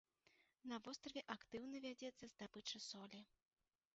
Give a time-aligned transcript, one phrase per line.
[0.71, 3.21] На востраве актыўна вядзецца здабыча солі.